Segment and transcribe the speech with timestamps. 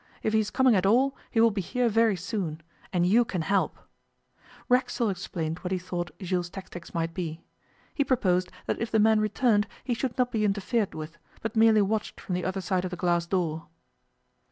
[0.23, 3.43] If he is coming at all he will be here very soon and you can
[3.43, 3.77] help.'
[4.67, 7.43] Racksole explained what he thought Jules' tactics might be.
[7.93, 11.83] He proposed that if the man returned he should not be interfered with, but merely
[11.83, 13.67] watched from the other side of the glass door.